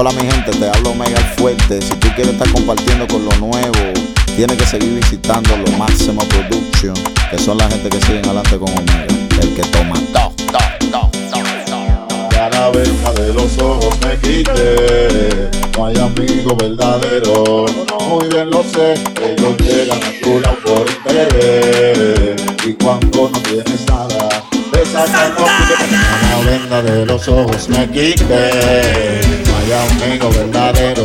Hola 0.00 0.12
mi 0.12 0.20
gente, 0.30 0.52
te 0.52 0.68
hablo 0.68 0.94
Mega 0.94 1.18
Fuerte. 1.36 1.82
Si 1.82 1.90
tú 1.96 2.06
quieres 2.14 2.34
estar 2.34 2.48
compartiendo 2.52 3.04
con 3.08 3.24
lo 3.24 3.32
nuevo, 3.38 3.92
tienes 4.36 4.56
que 4.56 4.64
seguir 4.64 4.94
visitando 4.94 5.56
lo 5.56 5.72
Máximo 5.72 6.22
Production, 6.22 6.94
que 7.28 7.36
son 7.36 7.58
la 7.58 7.68
gente 7.68 7.88
que 7.88 8.00
siguen 8.02 8.24
adelante 8.26 8.60
con 8.60 8.68
Omega, 8.68 9.06
el 9.42 9.54
que 9.56 9.62
toma 9.62 9.96
todo, 10.12 10.32
todo, 10.52 10.60
todo, 10.92 11.10
todo. 11.66 12.28
Ya 12.30 12.48
la 12.48 12.70
venda 12.70 13.12
de 13.12 13.34
los 13.34 13.58
ojos 13.58 13.98
me 14.06 14.16
quité. 14.18 15.50
No 15.76 15.86
hay 15.86 15.96
amigo 15.96 16.54
verdadero, 16.54 17.66
muy 18.08 18.28
bien 18.28 18.50
lo 18.50 18.62
sé. 18.62 18.94
Ellos 19.20 19.56
llegan 19.58 19.98
a 19.98 20.20
tu 20.22 20.38
lado 20.38 20.58
por 20.64 20.88
interés. 20.88 22.40
Y 22.64 22.72
cuando 22.74 23.30
no 23.32 23.38
tienes 23.40 23.84
nada, 23.88 24.44
te 24.70 24.86
sacan 24.86 25.34
la 25.34 26.48
venda 26.48 26.82
de 26.82 27.04
los 27.04 27.26
ojos 27.26 27.68
me 27.68 27.90
quité. 27.90 29.47
No 29.78 29.84
hay 29.84 30.10
amigo 30.10 30.30
verdadero. 30.30 31.04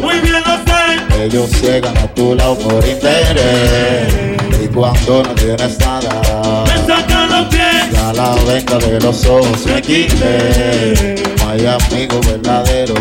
Muy 0.00 0.20
bien 0.20 0.42
lo 0.46 0.56
sé. 0.64 1.24
Ellos 1.24 1.50
llegan 1.60 1.96
a 1.98 2.06
tu 2.14 2.34
lado 2.34 2.58
por 2.58 2.82
interés. 2.86 4.14
Y 4.62 4.68
cuando 4.68 5.22
no 5.22 5.34
tienes 5.34 5.78
nada, 5.80 6.64
Me 6.64 6.86
sacan 6.86 7.28
los 7.30 7.46
pies. 7.48 7.92
ya 7.92 8.12
la 8.14 8.34
venda 8.46 8.78
de 8.78 9.00
los 9.00 9.26
ojos 9.26 9.66
me 9.66 9.82
quité. 9.82 11.14
No 11.42 11.48
hay 11.50 11.66
amigo 11.66 12.20
verdadero. 12.26 12.94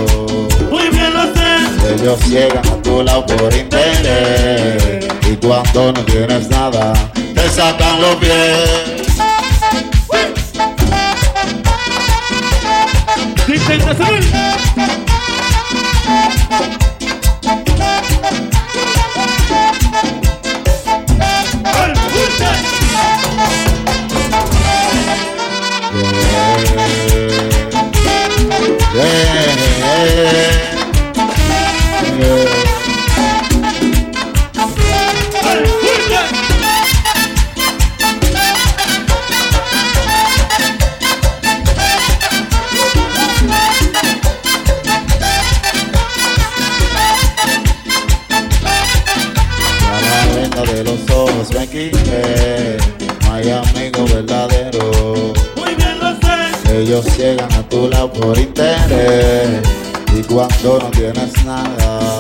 Muy 0.70 0.90
bien 0.90 1.14
lo 1.14 1.24
sé. 1.34 1.94
Ellos 1.94 2.20
llegan 2.28 2.68
a 2.68 2.82
tu 2.82 3.02
lado 3.04 3.26
por 3.26 3.54
interés. 3.54 5.08
Y 5.32 5.36
cuando 5.38 5.94
no 5.94 6.02
tienes 6.06 6.50
nada, 6.50 6.92
te 7.14 7.50
sacan 7.50 8.02
los 8.02 8.16
pies. 8.16 9.00
Subir. 13.98 14.69
Cuando 60.62 60.86
no 60.86 60.92
tienes 60.92 61.46
nada. 61.46 62.20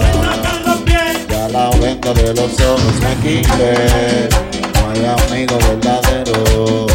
Ya 1.29 1.49
la 1.49 1.69
venta 1.71 2.13
de 2.13 2.33
los 2.33 2.59
ojos 2.61 2.93
me 3.01 3.15
quité. 3.15 4.29
No 4.75 4.91
hay 4.91 5.05
amigo 5.27 5.57
verdadero. 5.57 6.87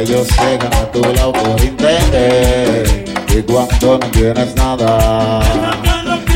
Ellos 0.00 0.28
llegan 0.38 0.72
a 0.72 0.90
tu 0.90 1.02
lado 1.02 1.32
por 1.32 1.62
interés. 1.62 2.90
Y 3.36 3.42
cuando 3.42 3.98
no 3.98 4.10
tienes 4.10 4.54
nada. 4.56 5.67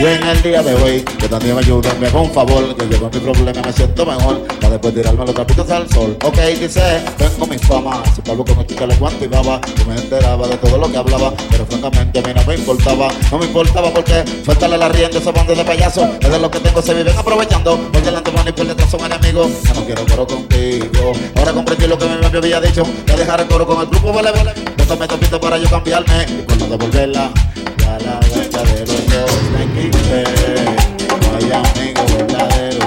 Y 0.03 0.05
en 0.05 0.27
el 0.27 0.43
día 0.43 0.65
de 0.65 0.75
hoy, 0.75 1.01
que 1.03 1.29
también 1.29 1.55
me 1.55 1.61
ayuden, 1.61 2.01
me 2.01 2.09
haga 2.09 2.21
un 2.21 2.33
favor, 2.33 2.75
que 2.75 2.89
yo 2.89 2.99
con 2.99 3.11
mi 3.13 3.21
problema 3.21 3.63
me 3.65 3.73
siento 3.73 4.05
mejor, 4.05 4.43
para 4.61 4.71
después 4.71 4.95
tirarme 4.95 5.25
los 5.25 5.33
trapitos 5.33 5.71
al 5.71 5.89
sol. 5.89 6.17
Ok, 6.25 6.39
dice, 6.59 7.05
tengo 7.17 7.47
mi 7.47 7.57
fama, 7.57 8.03
si 8.13 8.21
Pablo 8.21 8.45
con 8.45 8.67
que 8.67 8.85
le 8.85 8.97
cuento 8.97 9.25
y 9.25 9.29
baba, 9.29 9.61
yo 9.79 9.85
me 9.87 9.95
enteraba 9.95 10.49
de 10.49 10.57
todo 10.57 10.77
lo 10.77 10.91
que 10.91 10.99
hablaba, 10.99 11.33
pero 11.49 11.65
francamente 11.67 12.19
a 12.19 12.23
mí 12.23 12.33
no 12.35 12.45
me 12.45 12.55
importaba, 12.57 13.13
no 13.31 13.39
me 13.39 13.47
importaba 13.47 13.91
porque 13.93 14.25
suéltale 14.45 14.77
la 14.77 14.89
rienda, 14.89 15.21
esos 15.21 15.33
bandos 15.33 15.57
de 15.57 15.65
payasos, 15.65 16.09
es 16.21 16.31
de 16.33 16.39
lo 16.41 16.51
que 16.51 16.59
tengo, 16.59 16.83
se 16.83 16.95
viven 16.95 17.17
aprovechando, 17.17 17.77
por 17.77 18.03
delante 18.03 18.31
van 18.33 18.49
y 18.49 18.53
por 18.53 18.67
detrás 18.67 18.91
son 18.91 19.05
enemigos, 19.05 19.53
ya 19.63 19.75
no 19.75 19.85
quiero 19.85 20.05
coro 20.07 20.27
contigo, 20.27 21.13
ahora 21.37 21.53
comprendí 21.53 21.87
lo 21.87 21.97
que 21.97 22.07
mi 22.07 22.17
mami 22.21 22.39
había 22.39 22.61
dicho, 22.61 22.83
que 23.07 23.13
dejar 23.13 23.43
el 23.43 23.47
coro 23.47 23.69
con 23.69 23.81
el 23.81 23.87
grupo 23.87 24.13
vale 24.13 24.33
vale, 24.33 24.53
bótame 24.77 25.07
topito 25.07 25.41
para 25.41 25.59
yo 25.59 25.71
cambiarme, 25.71 26.27
y 26.29 26.43
por 26.43 26.59
no 26.59 26.67
devolverla, 26.67 27.31
ya 27.79 27.99
la 28.01 28.19
venta 28.19 28.63
de 28.65 28.81
los 28.81 29.07
dos 29.07 29.43
no 29.93 31.37
hay 31.37 31.53
amigo 31.53 32.03
verdadero, 32.17 32.87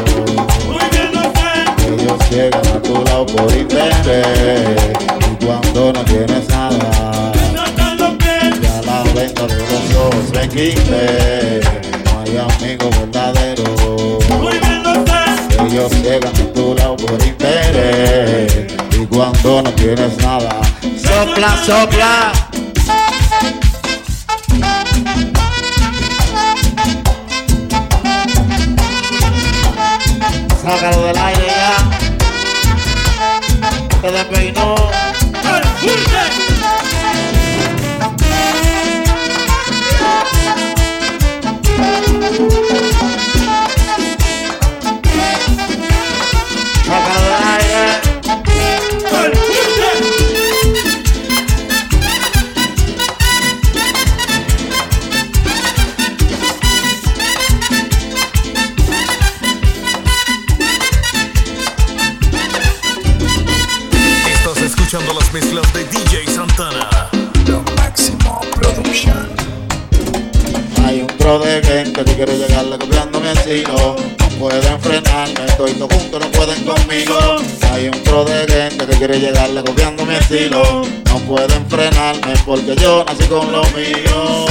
Muy 0.67 0.85
bien 0.91 1.11
ellos 1.99 2.29
llegan 2.29 2.67
a 2.67 2.81
tu 2.81 3.03
lado 3.03 3.25
por 3.25 3.51
interés, 3.55 4.79
y 5.19 5.45
cuando 5.45 5.93
no 5.93 6.05
tienes 6.05 6.47
nada, 6.49 7.31
ya 8.61 8.81
la 8.85 9.03
venta 9.13 9.47
de 9.47 9.55
los 9.55 9.95
ojos 9.95 10.25
no 10.33 12.19
hay 12.21 12.37
amigo 12.37 12.89
verdadero, 12.89 13.63
Muy 14.39 14.57
bien 14.59 14.83
ellos 15.67 15.91
llegan 16.01 16.35
a 16.35 16.53
tu 16.53 16.75
lado 16.75 16.95
por 16.97 17.25
interés, 17.25 18.73
y 18.91 19.05
cuando 19.07 19.61
no 19.61 19.71
tienes 19.71 20.17
nada, 20.17 20.59
sopla, 21.01 21.57
sopla. 21.65 22.44
de. 34.23 35.04
Mezclas 65.35 65.73
de 65.73 65.83
DJ 65.83 66.27
Santana. 66.33 66.89
Lo 67.45 67.61
máximo 67.75 68.39
production. 68.53 69.27
Hay 70.85 71.01
un 71.01 71.07
pro 71.17 71.39
de 71.39 71.61
gente 71.61 72.05
que 72.05 72.13
quiere 72.13 72.37
llegarle 72.37 72.77
copiando 72.77 73.19
mi 73.19 73.27
estilo. 73.27 73.97
No 74.19 74.27
pueden 74.39 74.79
frenarme, 74.79 75.45
estoy 75.45 75.73
todo 75.73 75.89
juntos, 75.89 76.21
no 76.21 76.31
pueden 76.31 76.63
conmigo. 76.63 77.17
Hay 77.73 77.89
un 77.89 77.99
pro 78.03 78.23
de 78.23 78.47
gente 78.47 78.85
que 78.85 78.97
quiere 78.97 79.19
llegarle 79.19 79.61
copiando 79.61 80.05
mi 80.05 80.15
estilo. 80.15 80.83
No 81.09 81.19
pueden 81.27 81.69
frenarme 81.69 82.33
porque 82.45 82.73
yo 82.77 83.03
nací 83.05 83.25
con 83.25 83.51
lo 83.51 83.63
mío. 83.75 84.45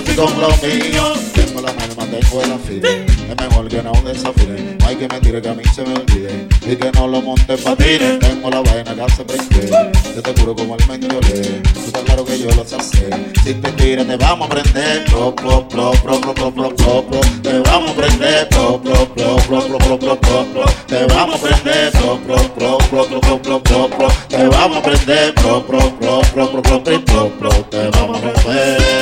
Nací 0.00 0.16
con 0.16 0.40
lo 0.40 0.48
mío. 0.48 1.14
Tengo 1.34 1.60
la 1.60 1.72
mano, 1.72 1.94
mantengo 1.96 2.42
el 2.42 2.52
afile. 2.52 3.04
Es 3.04 3.36
mejor 3.36 3.68
que 3.68 3.82
no 3.82 3.92
desafile. 4.04 4.76
No 4.78 4.86
hay 4.86 4.96
que 4.96 5.08
me 5.08 5.20
tire 5.20 5.42
que 5.42 5.48
a 5.48 5.54
mí 5.54 5.62
se 5.74 5.82
me 5.82 5.94
olvide. 5.94 6.48
Y 6.66 6.76
que 6.76 6.90
no 6.92 7.08
lo 7.08 7.20
monte 7.22 7.56
patines. 7.56 8.18
Tengo 8.18 8.50
la 8.50 8.60
vaina 8.60 8.94
que 8.94 9.12
se 9.12 9.24
prende. 9.24 9.92
Yo 10.14 10.22
te 10.22 10.40
juro 10.40 10.54
como 10.54 10.76
el 10.76 10.86
mendiolé. 10.86 11.62
Tú 11.74 11.80
estás 11.86 12.02
claro 12.02 12.24
que 12.24 12.38
yo 12.38 12.50
lo 12.50 12.64
sé 12.64 12.76
hacer. 12.76 13.32
Si 13.44 13.54
te 13.54 13.72
tiras, 13.72 14.06
te 14.06 14.16
vamos 14.16 14.48
a 14.48 14.50
prender. 14.50 15.04
Pro, 15.06 15.34
pro, 15.34 15.68
pro, 15.68 15.92
pro, 15.92 16.20
pro, 16.20 16.34
pro, 16.34 16.52
pro, 16.52 16.74
pro, 16.74 17.02
pro. 17.02 17.20
Te 17.42 17.58
vamos 17.60 17.90
a 17.90 17.94
prender. 17.94 18.48
Pro, 18.48 18.80
pro, 18.82 19.14
pro, 19.14 19.36
pro, 19.36 19.60
pro, 19.60 19.78
pro, 19.78 19.98
pro, 19.98 20.20
pro, 20.20 20.44
pro. 20.44 20.64
Te 20.86 21.06
vamos 21.06 21.36
a 21.36 21.46
prender. 21.46 21.92
Pro, 21.92 22.18
pro, 22.26 22.36
pro, 22.36 22.78
pro, 22.78 23.04
pro, 23.04 23.20
pro, 23.20 23.38
pro, 23.38 23.62
pro, 23.62 23.88
pro. 23.88 24.08
Te 24.28 24.48
vamos 24.48 24.78
a 24.78 24.82
prender. 24.82 25.34
Pro, 25.34 25.66
pro, 25.66 25.78
pro, 25.78 26.20
pro, 26.32 26.50
pro, 26.50 26.62
pro, 26.62 26.82
pro, 26.82 27.04
pro, 27.04 27.28
pro. 27.38 27.50
Te 27.70 27.88
vamos 27.90 28.18
a 28.18 28.20
romper. 28.20 28.99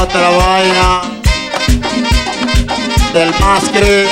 Otra 0.00 0.30
vaina 0.30 1.02
del 3.12 3.34
mascri. 3.38 4.08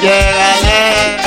Llegale. 0.00 1.23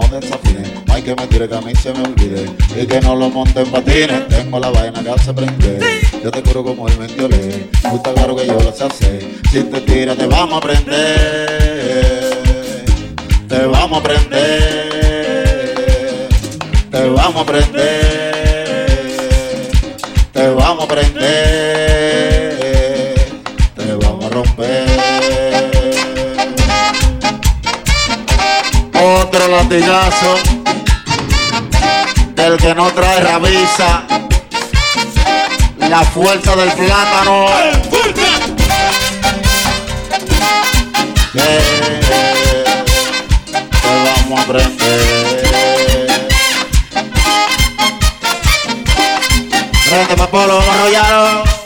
No 0.00 0.20
desafine. 0.20 0.62
No 0.86 0.94
hay 0.94 1.02
que 1.02 1.14
me 1.14 1.26
tire 1.26 1.48
que 1.48 1.54
a 1.54 1.60
mí 1.60 1.74
se 1.74 1.92
me 1.92 2.02
olvide. 2.02 2.50
Y 2.80 2.86
que 2.86 3.00
no 3.00 3.14
lo 3.16 3.30
monte 3.30 3.60
en 3.60 3.70
patines. 3.70 4.28
Tengo 4.28 4.58
la 4.58 4.70
vaina 4.70 5.02
que 5.02 5.10
hace 5.10 5.32
prender. 5.32 5.82
Yo 6.22 6.30
te 6.30 6.42
curo 6.42 6.64
como 6.64 6.88
el 6.88 6.98
mendiolé. 6.98 7.68
Muy 7.84 7.96
está 7.96 8.12
claro 8.14 8.36
que 8.36 8.46
yo 8.46 8.54
lo 8.54 8.72
sé 8.72 8.84
hacer. 8.84 9.28
Si 9.50 9.62
te 9.62 9.80
tiras, 9.80 10.16
te 10.16 10.26
vamos 10.26 10.58
a 10.58 10.60
prender. 10.60 12.40
Te 13.48 13.66
vamos 13.66 13.98
a 13.98 14.02
prender. 14.02 15.08
Te 16.90 17.08
vamos 17.08 17.42
a 17.42 17.46
prender. 17.46 18.86
Te 20.32 20.48
vamos 20.48 20.84
a 20.84 20.88
prender. 20.88 21.79
Otro 29.20 29.48
latigazo. 29.48 30.34
Del 32.34 32.56
que 32.56 32.74
no 32.74 32.90
trae 32.92 33.20
rabiza. 33.20 34.02
La 35.78 36.02
fuerza 36.04 36.56
del 36.56 36.72
plátano. 36.72 37.46
¡El 37.58 37.74
fuerte! 37.90 38.22
que 41.32 41.40
te 43.82 44.22
vamos 44.22 44.40
a 44.40 44.46
prender. 44.46 45.00
Prende 49.84 50.16
papolo, 50.16 50.62
vamos 50.66 51.59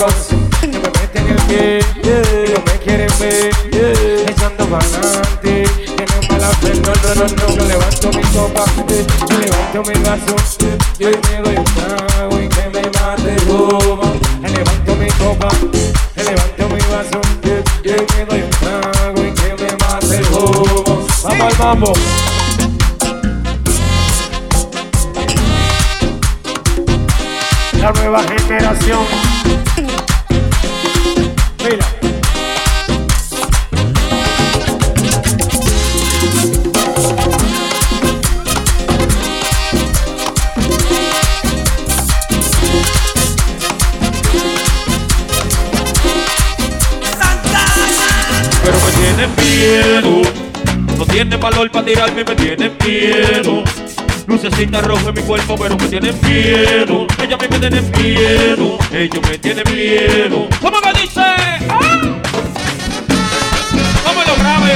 amigos 0.00 0.28
que 0.60 0.66
me 0.68 0.78
meten 0.78 1.28
el 1.28 1.36
pie, 1.46 1.78
que 2.02 2.54
no 2.54 2.62
me 2.64 2.78
quieren 2.78 3.10
ver, 3.18 4.30
echando 4.30 4.66
para 4.66 4.84
adelante, 4.84 5.64
no, 6.06 6.92
no, 6.94 7.14
no, 7.14 7.24
no, 7.24 7.56
yo 7.56 7.64
levanto 7.64 8.08
mi 8.12 8.22
copa, 8.22 8.64
yo 9.28 9.38
levanto 9.38 9.82
mi 9.82 9.94
vaso, 10.04 10.36
yo 10.98 11.08
me 11.08 11.42
doy 11.42 11.56
un 11.56 11.64
trago 11.64 12.40
y 12.40 12.48
que 12.48 12.68
me 12.70 12.82
mate 12.82 13.34
el 13.34 13.44
bobo, 13.46 14.14
levanto 14.42 14.96
mi 14.96 15.08
copa, 15.08 15.48
levanto 16.16 16.68
mi 16.68 16.80
vaso, 16.92 17.20
yo 17.82 17.92
me 17.92 18.24
doy 18.24 18.42
un 18.42 18.50
trago 18.50 19.24
y 19.24 19.32
que 19.32 19.64
me 19.64 19.76
mate 19.76 20.16
el 20.16 20.24
bobo, 20.26 21.06
vamos 21.24 21.52
al 21.52 21.58
mambo. 21.58 21.92
La 27.80 27.92
nueva 27.92 28.22
generación. 28.22 29.27
No 50.96 51.04
tienen 51.04 51.38
valor 51.38 51.70
para 51.70 51.84
tirarme, 51.84 52.24
me 52.24 52.34
tienen 52.34 52.72
miedo. 52.82 53.62
Lucecita 54.26 54.80
roja 54.80 55.08
en 55.10 55.14
mi 55.14 55.20
cuerpo, 55.22 55.56
pero 55.58 55.76
me 55.76 55.86
tienen 55.88 56.18
miedo. 56.22 57.06
Mí 57.18 57.46
me 57.50 57.58
tienen 57.58 57.90
miedo. 57.90 58.78
Ellos 58.92 59.22
me 59.28 59.38
tienen 59.38 59.64
miedo. 59.70 60.48
¿Cómo 60.60 60.80
me 60.80 60.92
dice? 61.00 61.20
¡Ah! 61.20 62.00
¿Cómo 64.04 64.22
lo 64.26 64.36
grave? 64.36 64.72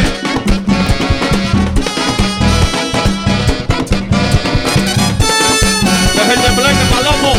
El 6.32 6.54
Blanca 6.54 6.84
Palomo. 6.90 7.34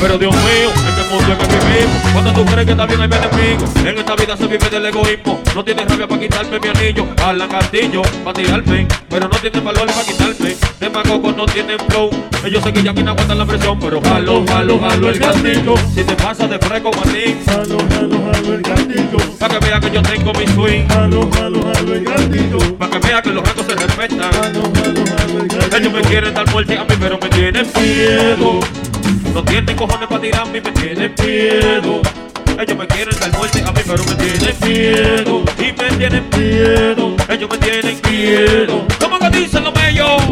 Pero 0.00 0.18
Dios 0.18 0.34
mío, 0.34 0.72
mundo 1.10 1.32
en 1.32 2.12
cuando 2.12 2.32
tú 2.32 2.44
crees 2.44 2.66
que 2.66 2.72
está 2.72 2.86
bien 2.86 3.00
hay 3.00 3.08
enemigos, 3.08 3.70
en 3.76 3.98
esta 3.98 4.14
vida 4.16 4.36
se 4.36 4.46
vive 4.46 4.68
del 4.70 4.86
egoísmo. 4.86 5.40
No 5.54 5.64
tienes 5.64 5.86
rabia 5.88 6.06
para 6.06 6.20
quitarme 6.20 6.60
mi 6.60 6.68
anillo, 6.68 7.06
al 7.24 7.48
castillo 7.48 8.02
para 8.24 8.34
tirarme, 8.34 8.86
pero 9.08 9.28
no 9.28 9.36
tienes 9.38 9.64
valor 9.64 9.86
para 9.86 10.04
quitarme. 10.04 10.56
De 10.78 10.88
Macoco 10.88 11.32
no 11.32 11.46
tienen 11.46 11.78
flow, 11.88 12.10
ellos 12.44 12.62
sé 12.62 12.72
que 12.72 12.82
ya 12.82 12.92
aquí 12.92 13.02
no 13.02 13.10
aguantan 13.12 13.38
la 13.38 13.46
presión, 13.46 13.78
pero 13.80 14.00
jalo, 14.00 14.44
jalo, 14.46 14.78
jalo 14.78 15.10
el 15.10 15.18
castillo. 15.18 15.74
Si 15.94 16.04
te 16.04 16.14
pasa 16.14 16.46
de 16.46 16.58
fresco, 16.58 16.90
manín, 17.04 17.38
Jalo, 17.46 17.78
jalo, 17.90 18.32
jalo 18.32 18.54
el 18.54 18.62
gatito. 18.62 19.16
para 19.38 19.58
que 19.58 19.66
vea 19.66 19.80
que 19.80 19.90
yo 19.90 20.02
tengo 20.02 20.32
mi 20.32 20.46
swing, 20.48 20.88
Jalo, 20.88 21.30
jalo, 21.32 21.60
jalo 21.74 21.94
el 21.94 22.04
gatito. 22.04 22.58
para 22.76 22.90
que 22.92 22.98
vea 23.06 23.22
que 23.22 23.30
los 23.30 23.42
gatos 23.44 23.66
se 23.66 23.74
respetan. 23.74 24.32
Jalo, 24.32 24.62
jalo, 24.74 25.04
jalo 25.16 25.38
el 25.40 25.48
gatito. 25.48 25.76
Ellos 25.76 25.92
me 25.92 26.00
quieren 26.02 26.34
dar 26.34 26.50
muerte 26.50 26.78
a 26.78 26.84
mí, 26.84 26.94
pero 27.00 27.18
me 27.20 27.28
tienen 27.28 27.66
miedo. 27.80 28.60
No 29.34 29.44
tienen 29.44 29.76
cojones 29.76 30.08
para 30.08 30.20
tirarme 30.20 30.58
y 30.58 30.60
me 30.60 30.72
tienen 30.72 31.14
miedo. 31.22 32.02
Ellos 32.58 32.76
me 32.76 32.86
quieren 32.86 33.18
dar 33.20 33.32
muerte 33.36 33.62
a 33.64 33.72
mí, 33.72 33.80
pero 33.86 34.04
me 34.04 34.14
tienen 34.16 34.56
miedo. 34.64 35.44
Y 35.58 35.72
me 35.72 35.96
tienen 35.96 36.28
miedo. 36.36 37.16
Ellos 37.28 37.50
me 37.50 37.58
tienen 37.58 38.00
miedo. 38.10 38.86
¿Cómo 38.98 39.18
que 39.18 39.30
dicen 39.30 39.64
los 39.64 39.72
bellos? 39.72 40.22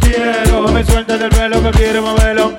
Quiero. 0.00 0.62
Mami, 0.62 0.84
suéltate 0.84 1.24
el 1.24 1.30
pelo 1.30 1.62
que 1.62 1.70
quiero 1.78 2.02
moverlo, 2.02 2.54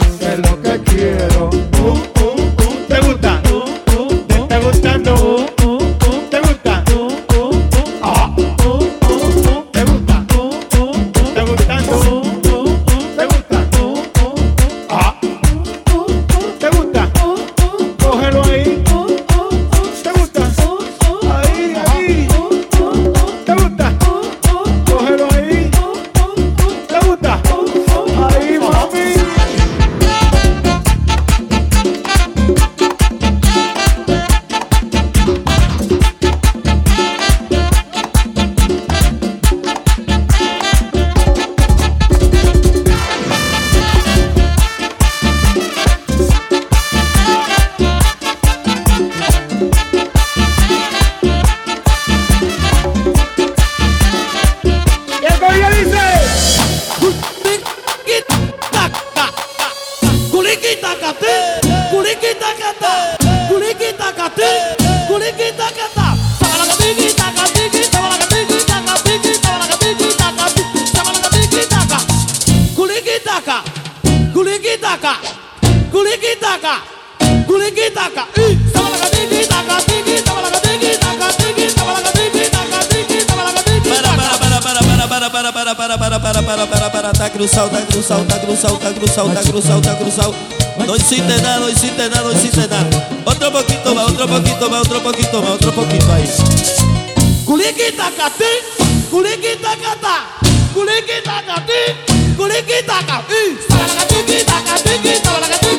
para, 85.54 85.76
para, 85.76 85.98
para, 85.98 86.20
para, 86.20 86.42
para, 86.42 86.68
para, 86.68 86.90
para, 86.92 87.14
tá 87.14 87.30
cruzal 87.30 87.70
tá 87.70 87.82
cruzal 87.84 88.26
tá 88.26 88.40
cruzal 88.40 88.78
tá 88.78 88.92
cruzal 88.92 89.30
tá 89.30 89.42
cruzal 89.44 89.82
tá 89.82 89.96
cruzado. 89.96 90.36
No 90.88 90.96
hiciste 90.96 91.22
nada, 91.22 91.60
no 91.60 91.70
hiciste 91.70 92.10
nada, 92.10 92.22
no 92.24 92.32
hiciste 92.32 92.68
nada. 92.68 92.90
Otro 93.24 93.52
poquito 93.52 93.94
más, 93.94 94.06
otro 94.10 94.28
poquito 94.28 94.70
más, 94.70 94.82
otro 94.82 95.04
poquito 95.04 95.42
más, 95.42 95.52
otro 95.52 95.72
poquito 95.72 96.12
ahí. 96.12 96.28
Culiquita 97.46 98.12
catí, 98.18 98.52
culiquita 99.12 99.78
catá, 99.78 100.26
culiquita 100.74 101.44
catí, 101.46 102.36
culiquita 102.36 103.06
catí, 103.06 103.58
sabacatiquita 103.70 104.64
catí, 104.64 105.16
sabacatiquita 105.24 105.73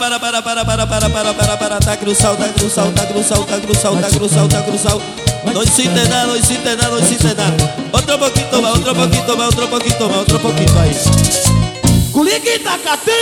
para, 0.00 0.18
para, 0.18 0.40
para, 0.42 0.64
para, 0.64 0.86
para, 0.86 0.86
para, 0.86 1.10
para, 1.10 1.10
para, 1.10 1.34
para, 1.34 1.34
para, 1.34 1.56
para, 1.58 1.78
tá 1.78 1.96
cruzado, 1.98 2.38
tá 2.38 2.48
cruzado, 2.48 2.90
tá 2.92 3.06
cruzado, 3.06 3.44
tá 3.44 3.60
cruzado, 3.60 4.00
tá 4.00 4.08
cruzado, 4.08 4.48
tá 4.48 4.62
cruzado. 4.62 5.02
No 5.52 5.62
hiciste 5.62 5.90
nada, 5.90 6.26
no 6.26 6.36
hiciste 6.36 6.64
nada, 6.64 6.88
no 6.88 6.98
hiciste 7.00 7.34
nada. 7.34 7.52
Otro 7.92 8.18
poquito 8.18 8.62
más, 8.62 8.76
otro 8.78 8.94
poquito 8.94 9.36
más, 9.36 9.48
otro 9.48 9.68
poquito 9.68 10.08
más, 10.08 10.18
otro 10.20 10.38
poquito 10.40 10.80
ahí. 10.80 10.96
Kulikitaka, 12.12 12.96
ti, 13.04 13.12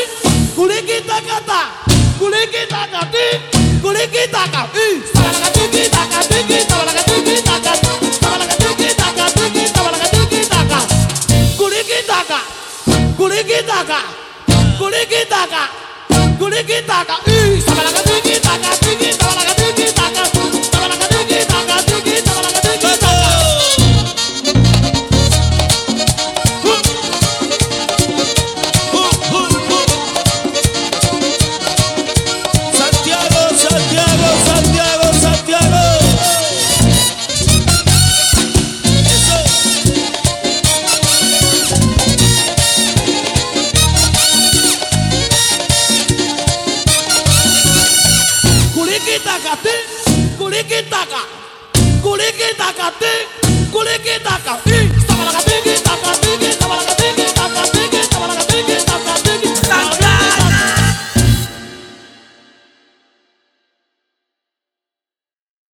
kulikitaka, 0.55 1.41
ta, 1.45 1.71
kulikitaka, 2.17 3.11
ti, 3.11 3.81
kulikitaka. 3.83 4.69
Eh, 4.75 5.03
sabalagatikitaka, 5.13 6.21
tikitaka, 6.29 7.03
sabalagatikitaka, 7.03 7.75
sabalagatikitaka, 8.23 9.39
Guligi 16.39 16.83
taka, 16.87 17.17
ee, 17.27 17.61
sabalaga 17.67 18.01
digi 18.09 18.37
taka, 18.47 18.71
digi 18.83 19.13
sabalaga 19.19 19.53